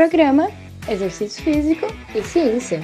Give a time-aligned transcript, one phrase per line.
[0.00, 0.48] programa
[0.88, 2.80] Exercício Físico e Ciência.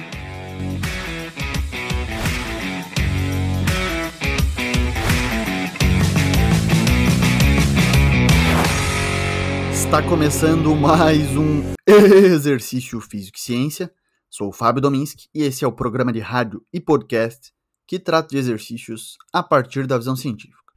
[9.73, 13.91] Está começando mais um Exercício Físico e Ciência.
[14.29, 17.51] Sou o Fábio Dominski e esse é o programa de rádio e podcast
[17.87, 20.71] que trata de exercícios a partir da visão científica.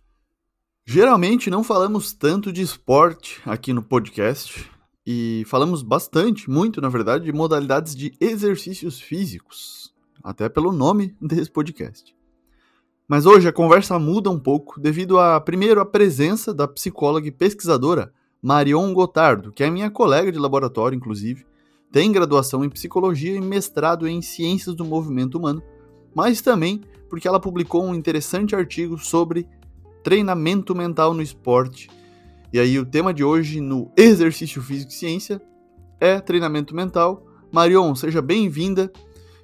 [0.87, 4.71] Geralmente não falamos tanto de esporte aqui no podcast
[5.13, 9.93] e falamos bastante, muito na verdade, de modalidades de exercícios físicos,
[10.23, 12.15] até pelo nome desse podcast.
[13.09, 17.33] Mas hoje a conversa muda um pouco devido a, primeiro, a presença da psicóloga e
[17.33, 21.45] pesquisadora Marion Gotardo, que é minha colega de laboratório, inclusive,
[21.91, 25.61] tem graduação em psicologia e mestrado em ciências do movimento humano,
[26.15, 29.49] mas também porque ela publicou um interessante artigo sobre
[30.05, 31.91] treinamento mental no esporte.
[32.53, 35.41] E aí o tema de hoje no Exercício Físico e Ciência
[36.01, 37.25] é treinamento mental.
[37.53, 38.91] Marion, seja bem-vinda.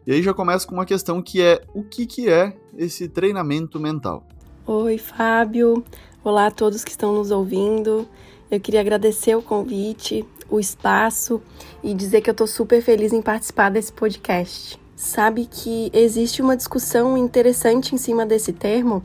[0.05, 3.79] E aí já começa com uma questão que é o que, que é esse treinamento
[3.79, 4.27] mental?
[4.67, 5.85] Oi, Fábio.
[6.25, 8.09] Olá a todos que estão nos ouvindo.
[8.51, 11.41] Eu queria agradecer o convite, o espaço
[11.85, 14.81] e dizer que eu estou super feliz em participar desse podcast.
[14.97, 19.05] Sabe que existe uma discussão interessante em cima desse termo,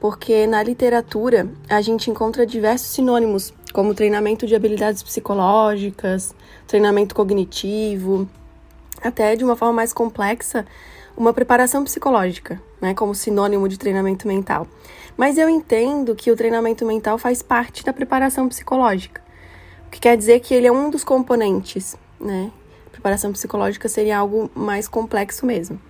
[0.00, 6.34] porque na literatura a gente encontra diversos sinônimos, como treinamento de habilidades psicológicas,
[6.66, 8.28] treinamento cognitivo,
[9.02, 10.66] até de uma forma mais complexa,
[11.16, 14.66] uma preparação psicológica, né, como sinônimo de treinamento mental.
[15.16, 19.22] Mas eu entendo que o treinamento mental faz parte da preparação psicológica,
[19.86, 22.50] o que quer dizer que ele é um dos componentes, né?
[23.06, 25.80] preparação psicológica seria algo mais complexo mesmo.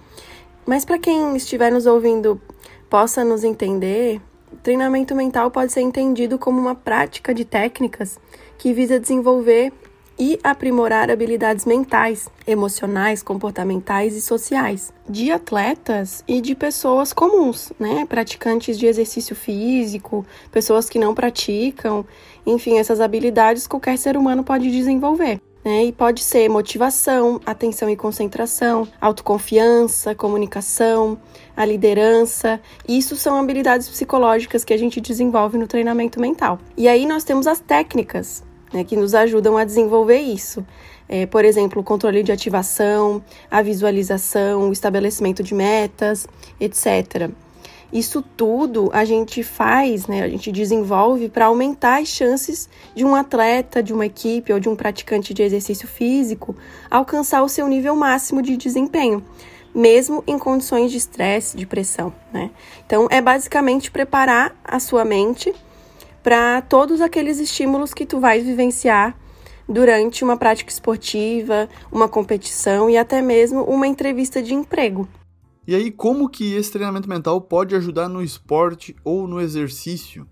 [0.66, 2.40] Mas para quem estiver nos ouvindo
[2.88, 4.20] possa nos entender,
[4.62, 8.18] treinamento mental pode ser entendido como uma prática de técnicas
[8.58, 9.72] que visa desenvolver
[10.18, 18.06] e aprimorar habilidades mentais, emocionais, comportamentais e sociais de atletas e de pessoas comuns, né?
[18.06, 22.04] Praticantes de exercício físico, pessoas que não praticam,
[22.46, 25.40] enfim, essas habilidades qualquer ser humano pode desenvolver.
[25.66, 25.86] Né?
[25.86, 31.18] E pode ser motivação, atenção e concentração, autoconfiança, comunicação,
[31.56, 32.60] a liderança.
[32.88, 36.60] Isso são habilidades psicológicas que a gente desenvolve no treinamento mental.
[36.76, 40.64] E aí nós temos as técnicas né, que nos ajudam a desenvolver isso.
[41.08, 46.28] É, por exemplo, o controle de ativação, a visualização, o estabelecimento de metas,
[46.60, 47.28] etc.
[47.92, 53.14] Isso tudo a gente faz, né, a gente desenvolve para aumentar as chances de um
[53.14, 56.56] atleta, de uma equipe ou de um praticante de exercício físico
[56.90, 59.24] alcançar o seu nível máximo de desempenho,
[59.74, 62.12] mesmo em condições de estresse, de pressão.
[62.32, 62.50] Né?
[62.84, 65.54] Então, é basicamente preparar a sua mente
[66.22, 69.16] para todos aqueles estímulos que tu vais vivenciar
[69.68, 75.08] durante uma prática esportiva, uma competição e até mesmo uma entrevista de emprego.
[75.66, 80.26] E aí, como que esse treinamento mental pode ajudar no esporte ou no exercício?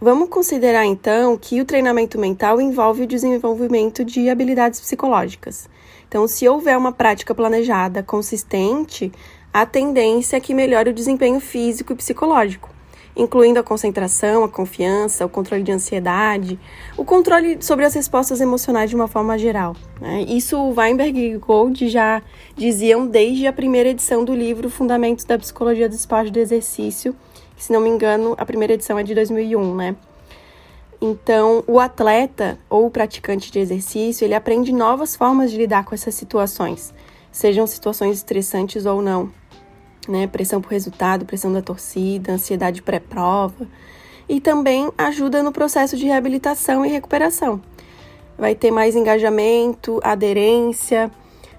[0.00, 5.68] Vamos considerar então que o treinamento mental envolve o desenvolvimento de habilidades psicológicas.
[6.08, 9.12] Então, se houver uma prática planejada, consistente,
[9.52, 12.77] a tendência é que melhore o desempenho físico e psicológico
[13.18, 16.58] incluindo a concentração, a confiança, o controle de ansiedade,
[16.96, 19.74] o controle sobre as respostas emocionais de uma forma geral.
[20.00, 20.22] Né?
[20.22, 22.22] Isso Weinberg e Gold já
[22.56, 27.14] diziam desde a primeira edição do livro Fundamentos da Psicologia do Esporte e do Exercício,
[27.56, 29.96] que, se não me engano, a primeira edição é de 2001, né?
[31.00, 35.94] Então, o atleta ou o praticante de exercício, ele aprende novas formas de lidar com
[35.94, 36.94] essas situações,
[37.32, 39.32] sejam situações estressantes ou não
[40.08, 40.26] né?
[40.26, 43.66] Pressão por resultado, pressão da torcida, ansiedade pré-prova.
[44.28, 47.60] E também ajuda no processo de reabilitação e recuperação.
[48.36, 51.10] Vai ter mais engajamento, aderência,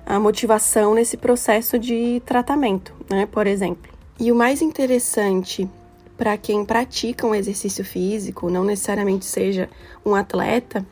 [0.05, 3.25] a motivação nesse processo de tratamento, né?
[3.25, 3.91] Por exemplo.
[4.19, 5.69] E o mais interessante
[6.17, 9.69] para quem pratica um exercício físico, não necessariamente seja
[10.05, 10.85] um atleta,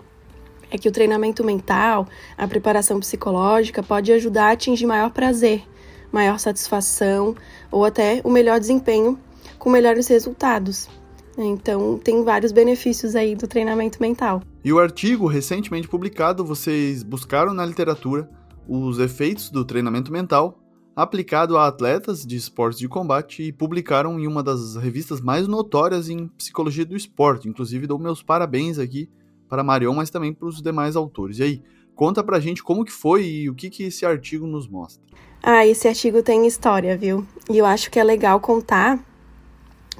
[0.71, 2.07] é que o treinamento mental,
[2.37, 5.63] a preparação psicológica pode ajudar a atingir maior prazer
[6.11, 7.35] maior satisfação
[7.71, 9.17] ou até o melhor desempenho
[9.57, 10.89] com melhores resultados.
[11.37, 14.41] Então, tem vários benefícios aí do treinamento mental.
[14.63, 18.29] E o artigo recentemente publicado, vocês buscaram na literatura
[18.67, 20.59] os efeitos do treinamento mental
[20.97, 26.09] aplicado a atletas de esportes de combate e publicaram em uma das revistas mais notórias
[26.09, 27.47] em psicologia do esporte.
[27.47, 29.07] Inclusive, dou meus parabéns aqui
[29.47, 31.37] para Marion, mas também para os demais autores.
[31.37, 31.63] E aí,
[31.93, 35.05] conta pra gente como que foi e o que, que esse artigo nos mostra.
[35.41, 37.25] Ah, esse artigo tem história, viu?
[37.49, 38.99] E eu acho que é legal contar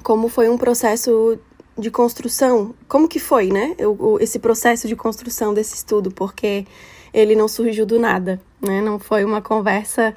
[0.04, 1.40] como foi um processo
[1.78, 2.74] de construção.
[2.88, 3.76] Como que foi, né?
[4.20, 6.66] esse processo de construção desse estudo, porque
[7.14, 8.82] ele não surgiu do nada, né?
[8.82, 10.16] Não foi uma conversa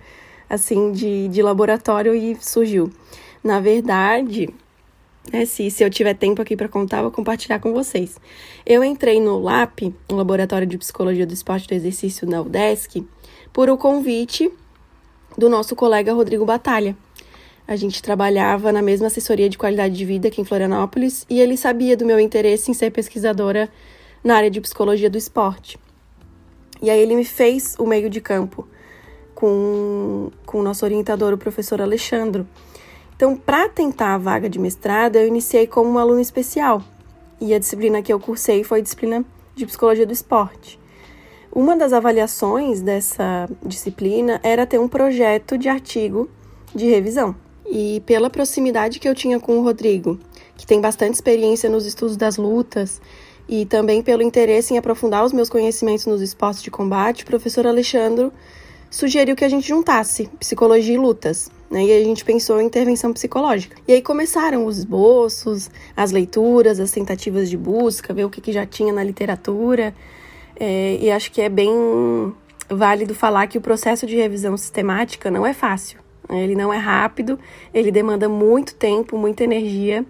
[0.49, 2.91] assim de, de laboratório e surgiu.
[3.43, 4.49] Na verdade,
[5.33, 8.19] né, se, se eu tiver tempo aqui para contar, vou compartilhar com vocês.
[8.67, 13.07] Eu entrei no LAP, o Laboratório de Psicologia do Esporte e do Exercício na UDESC,
[13.53, 14.51] por o convite
[15.41, 16.95] do nosso colega Rodrigo Batalha.
[17.67, 21.57] A gente trabalhava na mesma assessoria de qualidade de vida aqui em Florianópolis e ele
[21.57, 23.71] sabia do meu interesse em ser pesquisadora
[24.23, 25.79] na área de psicologia do esporte.
[26.83, 28.69] E aí ele me fez o meio de campo
[29.35, 32.47] com, com o nosso orientador, o professor Alexandre.
[33.17, 36.83] Então, para tentar a vaga de mestrado, eu iniciei como um aluno especial.
[37.41, 40.80] E a disciplina que eu cursei foi disciplina de psicologia do esporte.
[41.53, 46.31] Uma das avaliações dessa disciplina era ter um projeto de artigo
[46.73, 47.35] de revisão.
[47.67, 50.19] E pela proximidade que eu tinha com o Rodrigo,
[50.57, 53.01] que tem bastante experiência nos estudos das lutas,
[53.49, 57.67] e também pelo interesse em aprofundar os meus conhecimentos nos esportes de combate, o professor
[57.67, 58.31] Alexandre
[58.89, 61.51] sugeriu que a gente juntasse psicologia e lutas.
[61.69, 61.85] Né?
[61.85, 63.77] E a gente pensou em intervenção psicológica.
[63.89, 68.53] E aí começaram os esboços, as leituras, as tentativas de busca, ver o que, que
[68.53, 69.95] já tinha na literatura.
[70.63, 71.73] É, e acho que é bem
[72.69, 75.99] válido falar que o processo de revisão sistemática não é fácil.
[76.29, 76.45] Né?
[76.45, 77.39] Ele não é rápido,
[77.73, 80.05] ele demanda muito tempo, muita energia.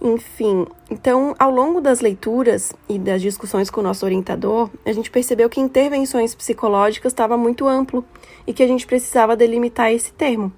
[0.00, 5.10] Enfim, então, ao longo das leituras e das discussões com o nosso orientador, a gente
[5.10, 8.02] percebeu que intervenções psicológicas estava muito amplo
[8.46, 10.50] e que a gente precisava delimitar esse termo.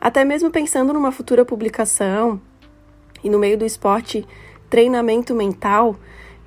[0.00, 2.40] Até mesmo pensando numa futura publicação
[3.24, 4.24] e no meio do esporte,
[4.70, 5.96] treinamento mental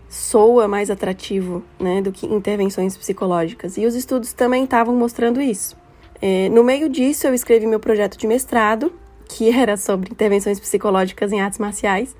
[0.10, 3.78] soa mais atrativo né, do que intervenções psicológicas.
[3.78, 5.76] E os estudos também estavam mostrando isso.
[6.22, 8.92] É, no meio disso, eu escrevi meu projeto de mestrado,
[9.28, 12.16] que era sobre intervenções psicológicas em artes marciais.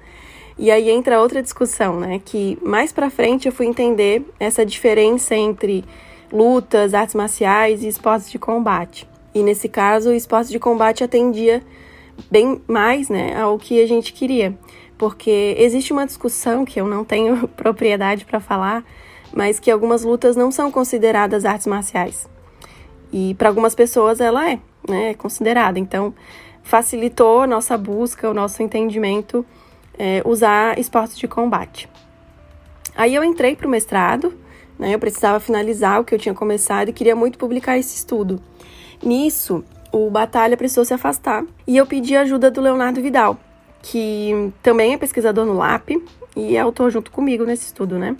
[0.58, 2.20] E aí entra outra discussão, né?
[2.24, 5.86] Que mais para frente eu fui entender essa diferença entre
[6.32, 9.08] lutas, artes marciais e esportes de combate.
[9.34, 11.62] E nesse caso, o esporte de combate atendia
[12.32, 14.58] bem mais, né, ao que a gente queria,
[14.98, 18.84] porque existe uma discussão que eu não tenho propriedade para falar,
[19.34, 22.28] mas que algumas lutas não são consideradas artes marciais.
[23.12, 25.80] E para algumas pessoas ela é, né, é considerada.
[25.80, 26.14] Então,
[26.64, 29.46] facilitou a nossa busca, o nosso entendimento
[29.98, 31.90] é, usar esportes de combate.
[32.96, 34.38] Aí eu entrei para o mestrado,
[34.78, 38.42] né, eu precisava finalizar o que eu tinha começado e queria muito publicar esse estudo.
[39.02, 43.38] Nisso, o Batalha precisou se afastar e eu pedi a ajuda do Leonardo Vidal,
[43.90, 45.92] que também é pesquisador no LAP
[46.36, 48.18] e é autor junto comigo nesse estudo, né?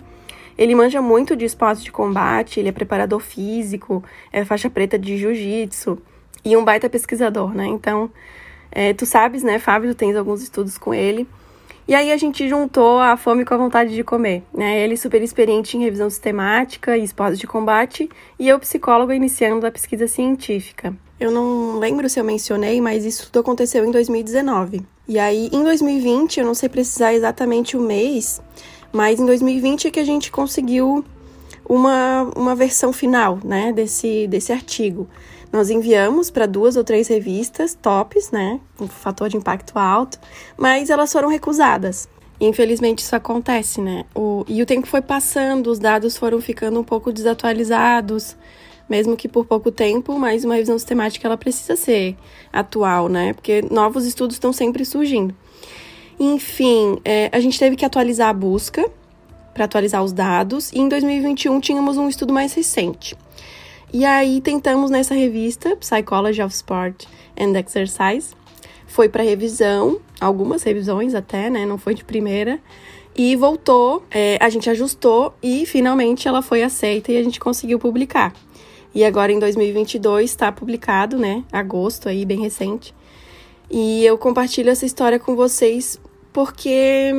[0.56, 5.18] Ele manja muito de esportes de combate, ele é preparador físico, é faixa preta de
[5.18, 5.98] jiu-jitsu
[6.42, 7.66] e um baita pesquisador, né?
[7.66, 8.10] Então,
[8.72, 11.28] é, tu sabes, né, Fábio, tu tens alguns estudos com ele.
[11.88, 14.84] E aí a gente juntou a fome com a vontade de comer, né?
[14.84, 19.70] Ele super experiente em revisão sistemática e esportes de combate, e eu psicóloga iniciando a
[19.70, 20.94] pesquisa científica.
[21.18, 24.82] Eu não lembro se eu mencionei, mas isso tudo aconteceu em 2019.
[25.08, 28.38] E aí, em 2020, eu não sei precisar exatamente o mês,
[28.92, 31.02] mas em 2020 é que a gente conseguiu
[31.66, 35.08] uma, uma versão final, né, desse, desse artigo.
[35.52, 40.18] Nós enviamos para duas ou três revistas tops, né, com fator de impacto alto,
[40.56, 42.08] mas elas foram recusadas.
[42.40, 44.04] Infelizmente isso acontece, né?
[44.14, 48.36] O, e o tempo foi passando, os dados foram ficando um pouco desatualizados,
[48.88, 52.16] mesmo que por pouco tempo, mas uma revisão sistemática ela precisa ser
[52.52, 53.32] atual, né?
[53.32, 55.34] Porque novos estudos estão sempre surgindo.
[56.18, 58.88] Enfim, é, a gente teve que atualizar a busca
[59.52, 63.16] para atualizar os dados, e em 2021 tínhamos um estudo mais recente.
[63.92, 67.06] E aí tentamos nessa revista, Psychology of Sport
[67.38, 68.36] and Exercise,
[68.86, 71.64] foi para revisão, algumas revisões até, né?
[71.64, 72.60] Não foi de primeira.
[73.16, 77.78] E voltou, é, a gente ajustou e finalmente ela foi aceita e a gente conseguiu
[77.78, 78.32] publicar.
[78.94, 81.42] E agora em 2022 está publicado, né?
[81.50, 82.94] Agosto aí, bem recente.
[83.70, 86.00] E eu compartilho essa história com vocês
[86.32, 87.12] porque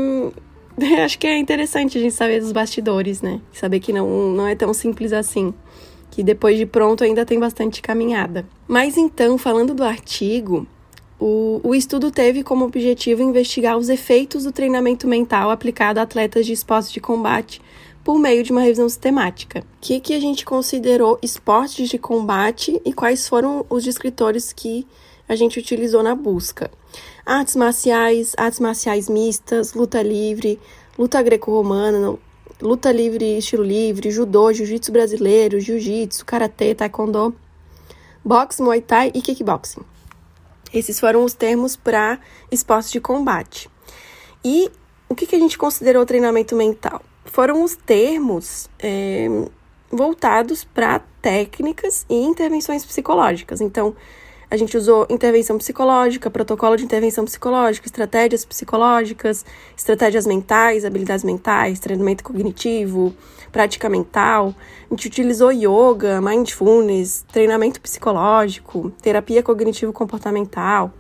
[1.04, 3.42] acho que é interessante a gente saber dos bastidores, né?
[3.52, 5.54] Saber que não, não é tão simples assim
[6.20, 8.46] que depois de pronto ainda tem bastante caminhada.
[8.68, 10.68] Mas então, falando do artigo,
[11.18, 16.46] o, o estudo teve como objetivo investigar os efeitos do treinamento mental aplicado a atletas
[16.46, 17.62] de esportes de combate
[18.04, 19.62] por meio de uma revisão sistemática.
[19.62, 24.86] O que, que a gente considerou esportes de combate e quais foram os descritores que
[25.26, 26.70] a gente utilizou na busca?
[27.26, 30.60] Artes marciais, artes marciais mistas, luta livre,
[30.98, 32.18] luta greco-romana,
[32.62, 37.36] luta livre, estilo livre, judô, jiu-jitsu brasileiro, jiu-jitsu, karatê, taekwondo,
[38.24, 39.82] boxe, muay thai e kickboxing.
[40.74, 42.20] Esses foram os termos para
[42.52, 43.70] esportes de combate.
[44.44, 44.70] E
[45.08, 47.02] o que, que a gente considerou treinamento mental?
[47.26, 49.28] Foram os termos é,
[49.92, 53.62] voltados para técnicas e intervenções psicológicas.
[53.62, 53.96] Então,
[54.52, 59.46] a gente usou intervenção psicológica, protocolo de intervenção psicológica, estratégias psicológicas,
[59.78, 63.14] estratégias mentais, habilidades mentais, treinamento cognitivo,
[63.52, 64.56] prática mental.
[64.90, 70.92] A gente utilizou yoga, mindfulness, treinamento psicológico, terapia cognitivo-comportamental.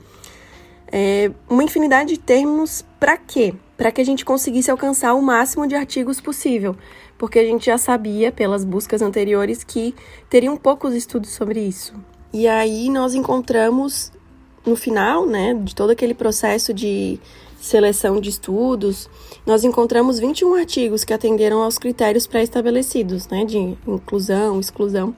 [0.91, 3.55] É, uma infinidade de termos para quê?
[3.75, 6.75] Para que a gente conseguisse alcançar o máximo de artigos possível,
[7.17, 9.95] porque a gente já sabia pelas buscas anteriores que
[10.29, 11.93] teriam poucos estudos sobre isso.
[12.31, 14.11] E aí nós encontramos
[14.65, 17.19] no final, né, de todo aquele processo de
[17.59, 19.09] seleção de estudos,
[19.45, 25.15] nós encontramos 21 artigos que atenderam aos critérios pré-estabelecidos, né, de inclusão, exclusão.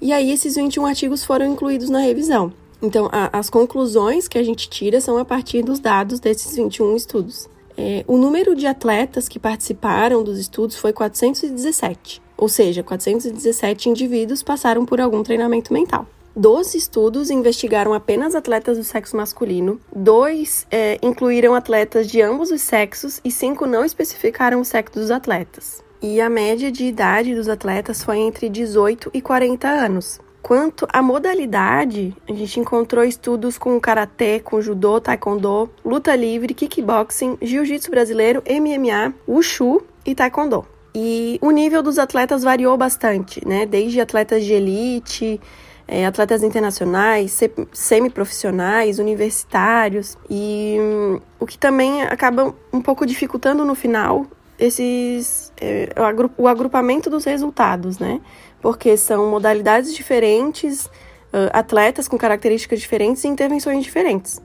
[0.00, 2.52] E aí esses 21 artigos foram incluídos na revisão.
[2.82, 6.96] Então, a, as conclusões que a gente tira são a partir dos dados desses 21
[6.96, 7.48] estudos.
[7.76, 14.42] É, o número de atletas que participaram dos estudos foi 417, ou seja, 417 indivíduos
[14.42, 16.06] passaram por algum treinamento mental.
[16.36, 22.60] Doze estudos investigaram apenas atletas do sexo masculino, dois é, incluíram atletas de ambos os
[22.60, 25.80] sexos e cinco não especificaram o sexo dos atletas.
[26.02, 30.20] E a média de idade dos atletas foi entre 18 e 40 anos.
[30.42, 37.38] Quanto à modalidade, a gente encontrou estudos com karatê, com judô, taekwondo, luta livre, kickboxing,
[37.40, 40.66] jiu-jitsu brasileiro, MMA, wushu e taekwondo.
[40.94, 43.64] E o nível dos atletas variou bastante, né?
[43.66, 45.40] Desde atletas de elite,
[45.86, 47.38] é, atletas internacionais,
[47.72, 54.26] semiprofissionais, universitários, e um, o que também acaba um pouco dificultando no final
[54.58, 55.90] esses é,
[56.38, 58.20] o agrupamento dos resultados, né?
[58.60, 64.40] Porque são modalidades diferentes, uh, atletas com características diferentes e intervenções diferentes.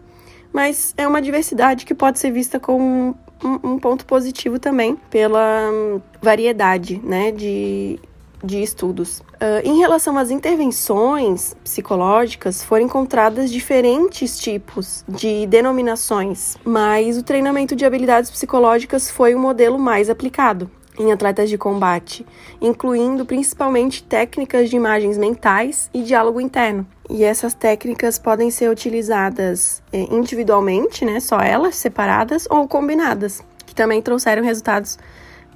[0.52, 5.70] Mas é uma diversidade que pode ser vista como um, um ponto positivo também pela
[5.72, 8.00] um, variedade, né, de
[8.44, 9.20] de estudos.
[9.20, 17.76] Uh, em relação às intervenções psicológicas, foram encontradas diferentes tipos de denominações, mas o treinamento
[17.76, 20.70] de habilidades psicológicas foi o modelo mais aplicado
[21.00, 22.26] em atletas de combate,
[22.60, 26.86] incluindo principalmente técnicas de imagens mentais e diálogo interno.
[27.10, 33.74] E essas técnicas podem ser utilizadas eh, individualmente, né, só elas separadas ou combinadas, que
[33.74, 35.00] também trouxeram resultados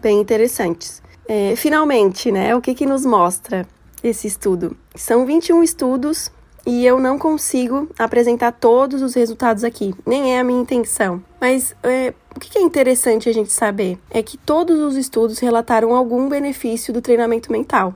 [0.02, 1.03] bem interessantes.
[1.28, 3.66] É, finalmente, né, o que, que nos mostra
[4.04, 4.76] esse estudo?
[4.96, 6.32] São 21 estudos
[6.66, 11.24] e eu não consigo apresentar todos os resultados aqui, nem é a minha intenção.
[11.40, 15.94] Mas é, o que é interessante a gente saber é que todos os estudos relataram
[15.94, 17.94] algum benefício do treinamento mental,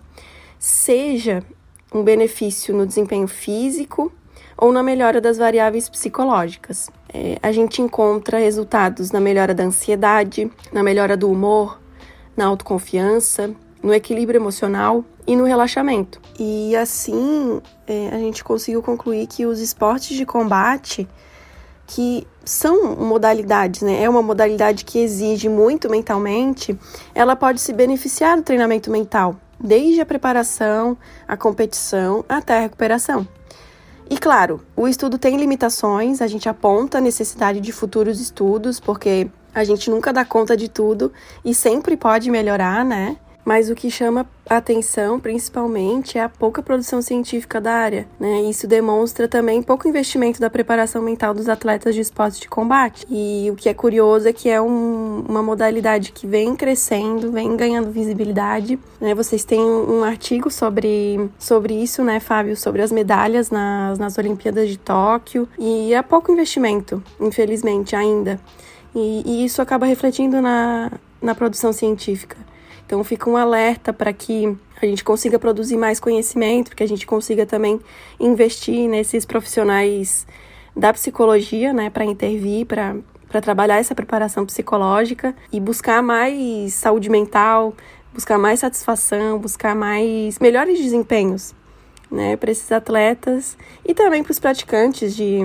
[0.60, 1.44] seja
[1.94, 4.12] um benefício no desempenho físico
[4.58, 6.90] ou na melhora das variáveis psicológicas.
[7.14, 11.80] É, a gente encontra resultados na melhora da ansiedade, na melhora do humor,
[12.38, 16.22] na autoconfiança, no equilíbrio emocional e no relaxamento.
[16.40, 21.08] E assim é, a gente conseguiu concluir que os esportes de combate,
[21.86, 24.02] que são modalidades, né?
[24.02, 26.78] É uma modalidade que exige muito mentalmente,
[27.14, 33.28] ela pode se beneficiar do treinamento mental, desde a preparação, a competição até a recuperação.
[34.10, 39.30] E claro, o estudo tem limitações, a gente aponta a necessidade de futuros estudos, porque
[39.58, 41.12] a gente nunca dá conta de tudo
[41.44, 43.18] e sempre pode melhorar, né?
[43.44, 48.06] Mas o que chama atenção, principalmente, é a pouca produção científica da área.
[48.20, 48.42] Né?
[48.42, 53.08] Isso demonstra também pouco investimento da preparação mental dos atletas de esportes de combate.
[53.10, 57.56] E o que é curioso é que é um, uma modalidade que vem crescendo, vem
[57.56, 58.78] ganhando visibilidade.
[59.00, 59.16] Né?
[59.16, 62.58] Vocês têm um artigo sobre, sobre isso, né, Fábio?
[62.58, 65.48] Sobre as medalhas nas, nas Olimpíadas de Tóquio.
[65.58, 68.38] E há pouco investimento, infelizmente, ainda.
[68.98, 72.36] E, e isso acaba refletindo na, na produção científica.
[72.84, 77.06] Então fica um alerta para que a gente consiga produzir mais conhecimento, que a gente
[77.06, 77.80] consiga também
[78.20, 80.26] investir nesses profissionais
[80.76, 82.96] da psicologia, né, para intervir, para
[83.28, 87.76] para trabalhar essa preparação psicológica e buscar mais saúde mental,
[88.14, 91.54] buscar mais satisfação, buscar mais melhores desempenhos,
[92.10, 95.40] né, para esses atletas e também para os praticantes de,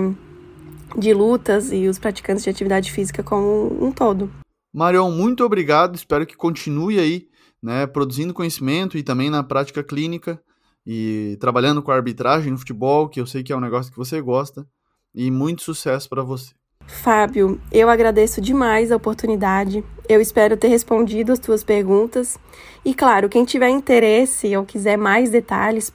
[0.97, 4.31] de lutas e os praticantes de atividade física como um todo.
[4.73, 5.95] Marion, muito obrigado.
[5.95, 7.27] Espero que continue aí
[7.61, 10.41] né, produzindo conhecimento e também na prática clínica
[10.85, 13.97] e trabalhando com a arbitragem no futebol, que eu sei que é um negócio que
[13.97, 14.67] você gosta,
[15.15, 16.53] e muito sucesso para você.
[16.85, 19.83] Fábio, eu agradeço demais a oportunidade.
[20.09, 22.37] Eu espero ter respondido as tuas perguntas.
[22.83, 25.93] E claro, quem tiver interesse ou quiser mais detalhes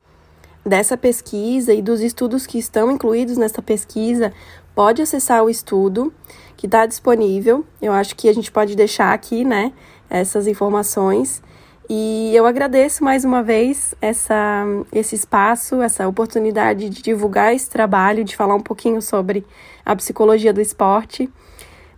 [0.65, 4.33] dessa pesquisa e dos estudos que estão incluídos nessa pesquisa,
[4.79, 6.15] pode acessar o estudo
[6.57, 7.67] que está disponível.
[7.83, 9.73] Eu acho que a gente pode deixar aqui, né,
[10.09, 11.43] essas informações
[11.91, 18.23] E eu agradeço mais uma vez essa, esse espaço, essa oportunidade de divulgar esse trabalho,
[18.23, 19.45] de falar um pouquinho sobre
[19.85, 21.29] a psicologia do esporte.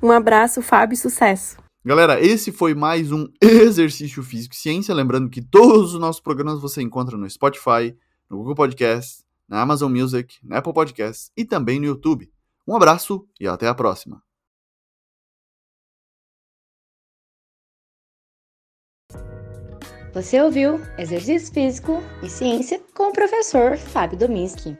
[0.02, 1.58] Um abraço, Fábio, sucesso!
[1.84, 4.94] Galera, esse foi mais um Exercício Físico e Ciência.
[4.94, 7.94] Lembrando que todos os nossos programas você encontra no Spotify,
[8.30, 12.30] no Google Podcast, na Amazon Music, na Apple Podcasts e também no YouTube.
[12.70, 14.22] Um abraço e até a próxima!
[20.14, 24.78] Você ouviu Exercício Físico e Ciência com o professor Fábio Dominski.